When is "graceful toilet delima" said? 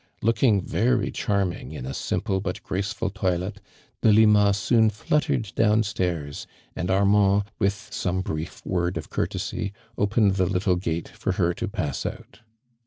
2.63-4.51